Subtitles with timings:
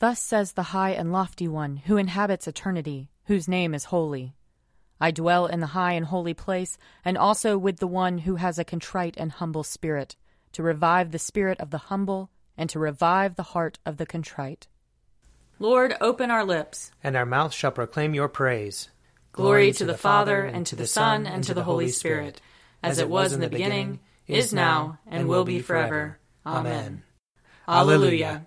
[0.00, 4.34] Thus says the high and lofty one, who inhabits eternity, whose name is holy.
[4.98, 8.58] I dwell in the high and holy place, and also with the one who has
[8.58, 10.16] a contrite and humble spirit,
[10.52, 14.68] to revive the spirit of the humble, and to revive the heart of the contrite.
[15.58, 18.88] Lord, open our lips, and our mouth shall proclaim your praise.
[19.32, 22.40] Glory to the Father, and to the Son, and to the Holy Spirit,
[22.82, 26.18] as it was in the beginning, is now, and will be forever.
[26.46, 27.02] Amen.
[27.68, 28.46] Alleluia.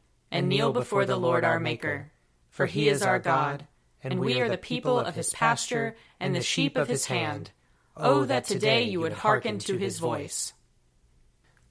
[0.31, 2.11] and kneel before the Lord our Maker.
[2.49, 3.67] For he is our God,
[4.03, 7.51] and we are the people of his pasture and the sheep of his hand.
[7.95, 10.53] Oh, that today you would hearken to his voice.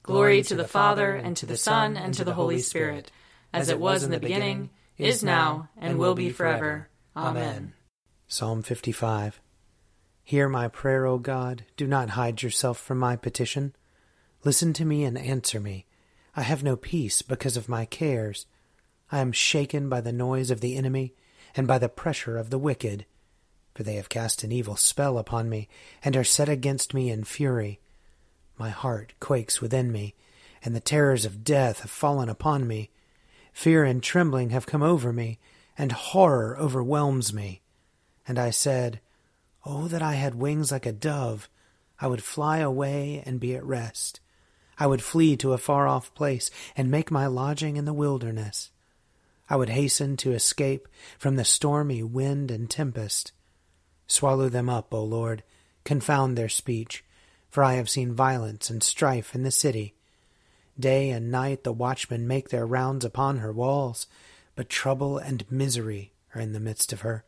[0.03, 3.11] Glory to the Father, and to the Son, and to the Holy Spirit,
[3.53, 6.87] as it was in the beginning, is now, and will be forever.
[7.15, 7.73] Amen.
[8.27, 9.41] Psalm 55
[10.23, 11.65] Hear my prayer, O God.
[11.75, 13.75] Do not hide yourself from my petition.
[14.43, 15.85] Listen to me and answer me.
[16.35, 18.45] I have no peace because of my cares.
[19.11, 21.13] I am shaken by the noise of the enemy
[21.55, 23.05] and by the pressure of the wicked.
[23.75, 25.67] For they have cast an evil spell upon me
[26.03, 27.79] and are set against me in fury.
[28.57, 30.13] My heart quakes within me,
[30.63, 32.89] and the terrors of death have fallen upon me.
[33.53, 35.39] Fear and trembling have come over me,
[35.77, 37.61] and horror overwhelms me.
[38.27, 39.01] And I said,
[39.65, 41.49] Oh, that I had wings like a dove!
[41.99, 44.19] I would fly away and be at rest.
[44.77, 48.71] I would flee to a far off place and make my lodging in the wilderness.
[49.51, 50.87] I would hasten to escape
[51.19, 53.33] from the stormy wind and tempest.
[54.07, 55.43] Swallow them up, O Lord,
[55.83, 57.03] confound their speech,
[57.49, 59.93] for I have seen violence and strife in the city.
[60.79, 64.07] Day and night the watchmen make their rounds upon her walls,
[64.55, 67.25] but trouble and misery are in the midst of her.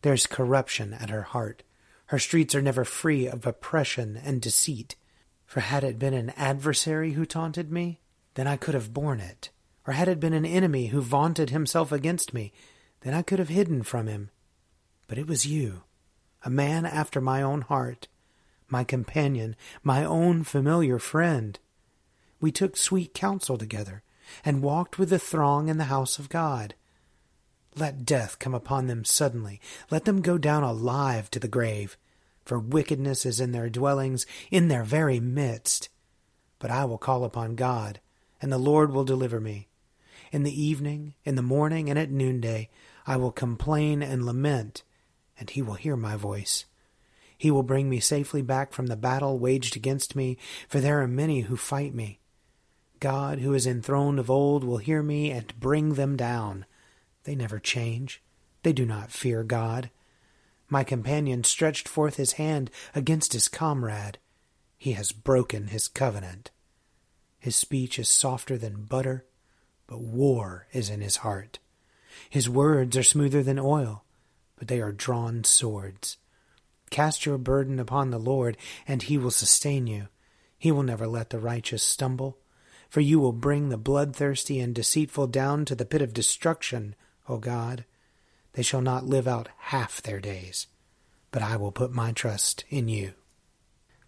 [0.00, 1.62] There is corruption at her heart.
[2.06, 4.96] Her streets are never free of oppression and deceit.
[5.44, 8.00] For had it been an adversary who taunted me,
[8.32, 9.50] then I could have borne it.
[9.86, 12.52] Or had it been an enemy who vaunted himself against me,
[13.00, 14.30] then I could have hidden from him.
[15.06, 15.82] But it was you,
[16.42, 18.08] a man after my own heart,
[18.68, 21.58] my companion, my own familiar friend.
[22.40, 24.02] We took sweet counsel together,
[24.44, 26.74] and walked with the throng in the house of God.
[27.76, 29.60] Let death come upon them suddenly.
[29.90, 31.98] Let them go down alive to the grave
[32.44, 35.88] for wickedness is in their dwellings, in their very midst.
[36.58, 38.00] But I will call upon God,
[38.40, 39.68] and the Lord will deliver me.
[40.34, 42.68] In the evening, in the morning, and at noonday,
[43.06, 44.82] I will complain and lament,
[45.38, 46.64] and he will hear my voice.
[47.38, 50.36] He will bring me safely back from the battle waged against me,
[50.68, 52.18] for there are many who fight me.
[52.98, 56.66] God, who is enthroned of old, will hear me and bring them down.
[57.22, 58.20] They never change.
[58.64, 59.88] They do not fear God.
[60.68, 64.18] My companion stretched forth his hand against his comrade.
[64.76, 66.50] He has broken his covenant.
[67.38, 69.26] His speech is softer than butter,
[69.86, 71.58] but war is in his heart.
[72.30, 74.04] His words are smoother than oil,
[74.56, 76.16] but they are drawn swords.
[76.90, 78.56] Cast your burden upon the Lord,
[78.86, 80.08] and he will sustain you.
[80.58, 82.38] He will never let the righteous stumble.
[82.88, 86.94] For you will bring the bloodthirsty and deceitful down to the pit of destruction,
[87.28, 87.84] O God.
[88.52, 90.68] They shall not live out half their days,
[91.32, 93.14] but I will put my trust in you.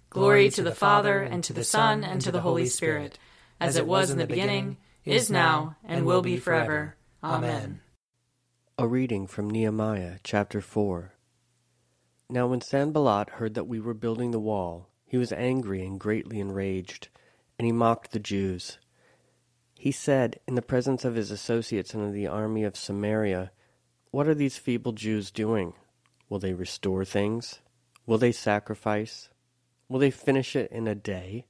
[0.08, 3.18] Glory to the Father, and to the Son, and to the Holy Spirit,
[3.60, 4.76] as it was in the beginning,
[5.06, 6.96] is now, and will be forever.
[7.22, 7.80] Amen.
[8.76, 11.14] A reading from Nehemiah chapter 4.
[12.28, 16.40] Now when Sanballat heard that we were building the wall, he was angry and greatly
[16.40, 17.08] enraged,
[17.58, 18.78] and he mocked the Jews.
[19.78, 23.52] He said, in the presence of his associates and of the army of Samaria,
[24.10, 25.74] what are these feeble Jews doing?
[26.28, 27.60] Will they restore things?
[28.06, 29.28] Will they sacrifice?
[29.88, 31.46] Will they finish it in a day?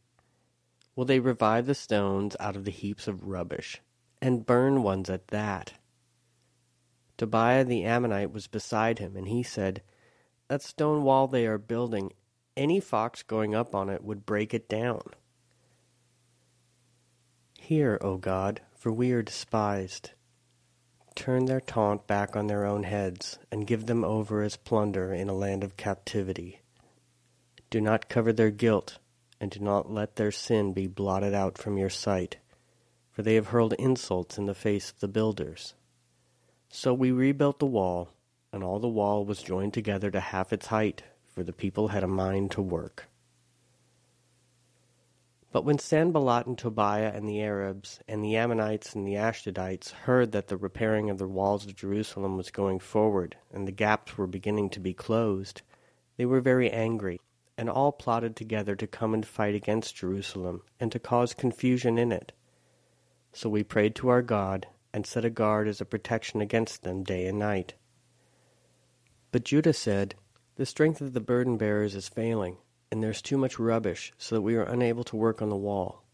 [0.97, 3.81] Will they revive the stones out of the heaps of rubbish,
[4.21, 5.75] and burn ones at that?
[7.17, 9.83] Tobiah the Ammonite was beside him, and he said,
[10.49, 12.13] That stone wall they are building,
[12.57, 15.03] any fox going up on it would break it down.
[17.61, 20.11] Hear, O God, for we are despised
[21.17, 25.29] turn their taunt back on their own heads, and give them over as plunder in
[25.29, 26.61] a land of captivity.
[27.71, 28.99] Do not cover their guilt,
[29.41, 32.37] and do not let their sin be blotted out from your sight,
[33.11, 35.75] for they have hurled insults in the face of the builders.
[36.69, 38.11] So we rebuilt the wall,
[38.53, 41.03] and all the wall was joined together to half its height,
[41.35, 43.09] for the people had a mind to work.
[45.53, 50.33] But when Sanballat and Tobiah and the Arabs and the Ammonites and the Ashdodites heard
[50.33, 54.27] that the repairing of the walls of Jerusalem was going forward and the gaps were
[54.27, 55.63] beginning to be closed,
[56.19, 57.21] they were very angry,
[57.59, 62.13] and all plotted together to come and fight against Jerusalem and to cause confusion in
[62.13, 62.33] it.
[63.33, 67.03] So we prayed to our God and set a guard as a protection against them
[67.03, 67.75] day and night.
[69.33, 70.15] But Judah said,
[70.57, 72.59] The strength of the burden bearers is failing
[72.91, 76.05] and there's too much rubbish, so that we are unable to work on the wall.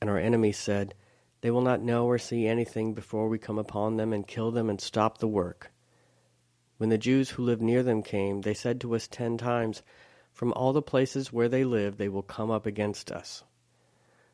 [0.00, 0.94] And our enemies said,
[1.40, 4.68] They will not know or see anything before we come upon them and kill them
[4.68, 5.70] and stop the work.
[6.78, 9.82] When the Jews who lived near them came, they said to us ten times,
[10.32, 13.44] From all the places where they live, they will come up against us.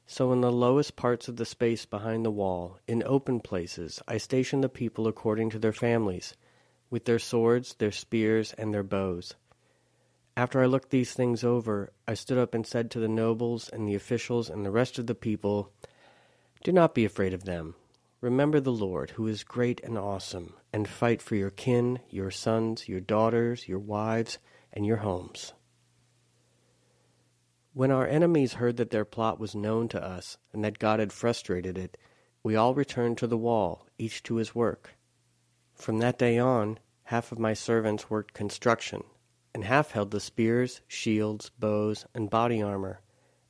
[0.07, 4.17] So in the lowest parts of the space behind the wall, in open places, I
[4.17, 6.35] stationed the people according to their families,
[6.89, 9.35] with their swords, their spears, and their bows.
[10.35, 13.87] After I looked these things over, I stood up and said to the nobles and
[13.87, 15.73] the officials and the rest of the people,
[16.65, 17.75] Do not be afraid of them.
[18.21, 22.89] Remember the Lord, who is great and awesome, and fight for your kin, your sons,
[22.89, 24.39] your daughters, your wives,
[24.73, 25.53] and your homes.
[27.79, 31.13] When our enemies heard that their plot was known to us, and that God had
[31.13, 31.97] frustrated it,
[32.43, 34.97] we all returned to the wall, each to his work.
[35.75, 39.05] From that day on, half of my servants worked construction,
[39.55, 43.01] and half held the spears, shields, bows, and body armor,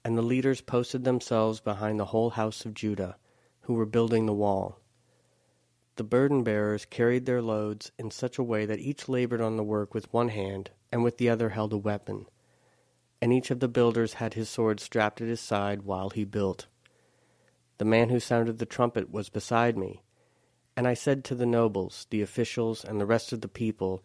[0.05, 3.17] and the leaders posted themselves behind the whole house of Judah,
[3.63, 4.79] who were building the wall.
[5.97, 9.65] The burden bearers carried their loads in such a way that each labored on the
[9.65, 12.27] work with one hand, and with the other held a weapon.
[13.21, 16.67] And each of the builders had his sword strapped at his side while he built.
[17.79, 20.03] The man who sounded the trumpet was beside me.
[20.77, 24.05] And I said to the nobles, the officials, and the rest of the people,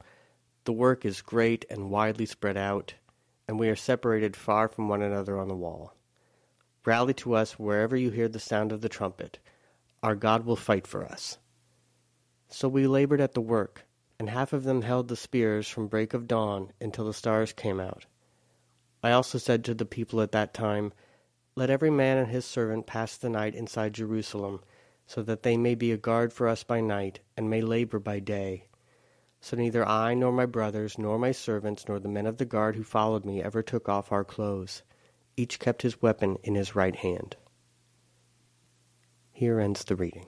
[0.65, 2.95] the work is great and widely spread out,
[3.47, 5.93] and we are separated far from one another on the wall.
[6.85, 9.39] Rally to us wherever you hear the sound of the trumpet.
[10.01, 11.37] Our God will fight for us.
[12.49, 13.85] So we labored at the work,
[14.19, 17.79] and half of them held the spears from break of dawn until the stars came
[17.79, 18.05] out.
[19.03, 20.93] I also said to the people at that time,
[21.55, 24.61] Let every man and his servant pass the night inside Jerusalem,
[25.05, 28.19] so that they may be a guard for us by night, and may labor by
[28.19, 28.67] day
[29.43, 32.77] so neither I, nor my brothers, nor my servants, nor the men of the guard
[32.77, 34.83] who followed me ever took off our clothes.
[35.35, 37.35] Each kept his weapon in his right hand.
[39.33, 40.27] Here ends the reading.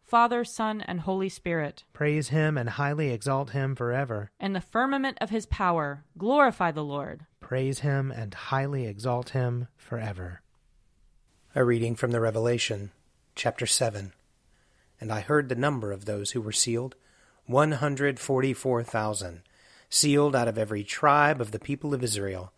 [0.11, 1.85] Father, Son, and Holy Spirit.
[1.93, 4.29] Praise him and highly exalt him forever.
[4.41, 7.25] In the firmament of his power, glorify the Lord.
[7.39, 10.41] Praise him and highly exalt him forever.
[11.55, 12.91] A reading from the Revelation,
[13.35, 14.11] chapter 7.
[14.99, 16.97] And I heard the number of those who were sealed
[17.45, 19.43] 144,000,
[19.89, 22.51] sealed out of every tribe of the people of Israel.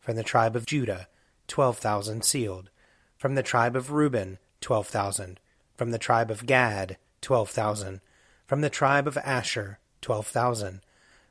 [0.00, 1.08] From the tribe of Judah,
[1.48, 2.68] 12,000 sealed.
[3.16, 5.40] From the tribe of Reuben, 12,000.
[5.80, 8.02] From the tribe of Gad, 12,000.
[8.46, 10.82] From the tribe of Asher, 12,000.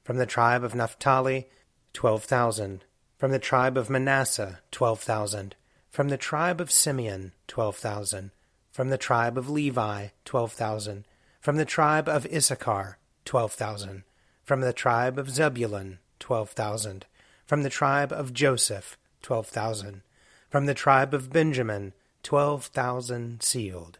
[0.04, 1.50] From the tribe of Naphtali,
[1.94, 2.84] 12,000.
[3.20, 5.56] From the tribe of Manasseh, 12,000.
[5.92, 8.32] From the tribe of Simeon, 12,000.
[8.72, 11.06] From the tribe of Levi, 12,000.
[11.40, 14.04] From the tribe of Issachar, 12,000.
[14.44, 17.06] From the tribe of Zebulun, 12,000.
[17.46, 20.02] From the tribe of Joseph, 12,000.
[20.50, 24.00] From the tribe of Benjamin, 12,000 sealed.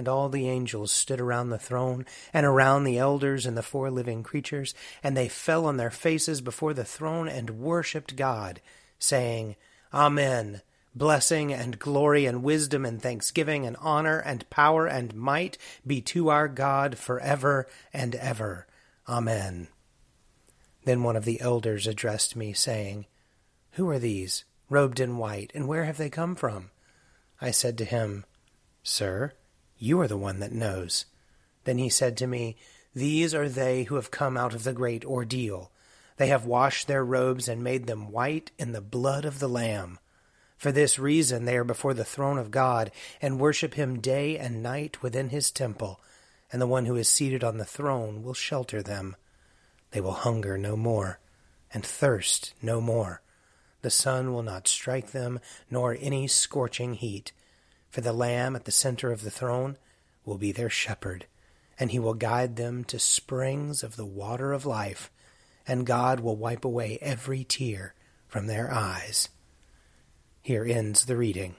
[0.00, 3.90] And all the angels stood around the throne and around the elders and the four
[3.90, 8.62] living creatures, and they fell on their faces before the throne and worshipped God,
[8.98, 9.56] saying,
[9.92, 10.62] Amen.
[10.94, 16.30] Blessing and glory and wisdom and thanksgiving and honor and power and might be to
[16.30, 18.66] our God forever and ever.
[19.06, 19.68] Amen.
[20.84, 23.04] Then one of the elders addressed me, saying,
[23.72, 26.70] Who are these, robed in white, and where have they come from?
[27.38, 28.24] I said to him,
[28.82, 29.34] Sir,
[29.80, 31.06] you are the one that knows.
[31.64, 32.56] Then he said to me,
[32.94, 35.72] These are they who have come out of the great ordeal.
[36.18, 39.98] They have washed their robes and made them white in the blood of the Lamb.
[40.58, 42.90] For this reason they are before the throne of God
[43.22, 45.98] and worship him day and night within his temple,
[46.52, 49.16] and the one who is seated on the throne will shelter them.
[49.92, 51.18] They will hunger no more,
[51.72, 53.22] and thirst no more.
[53.80, 57.32] The sun will not strike them, nor any scorching heat.
[57.90, 59.76] For the Lamb at the center of the throne
[60.24, 61.26] will be their shepherd,
[61.78, 65.10] and he will guide them to springs of the water of life,
[65.66, 67.94] and God will wipe away every tear
[68.28, 69.28] from their eyes.
[70.40, 71.56] Here ends the reading.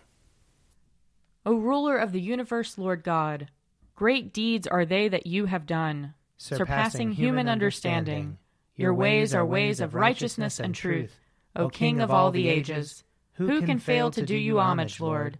[1.46, 3.50] O ruler of the universe, Lord God,
[3.96, 8.38] great deeds are they that you have done, surpassing human understanding.
[8.76, 11.20] Your ways are ways of righteousness and truth,
[11.56, 13.04] O King of all the ages.
[13.34, 15.40] Who can fail to do you homage, Lord,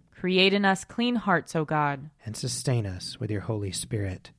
[0.21, 2.11] Create in us clean hearts, O God.
[2.23, 4.29] And sustain us with your Holy Spirit.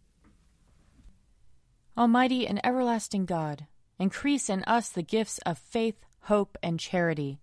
[1.99, 3.67] Almighty and everlasting God,
[3.99, 7.41] increase in us the gifts of faith, hope, and charity,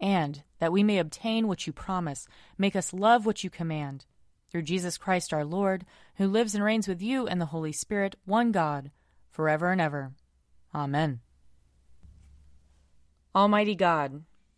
[0.00, 4.06] and that we may obtain what you promise, make us love what you command.
[4.50, 5.84] Through Jesus Christ our Lord,
[6.14, 8.92] who lives and reigns with you and the Holy Spirit, one God,
[9.30, 10.12] forever and ever.
[10.74, 11.20] Amen.
[13.34, 14.22] Almighty God,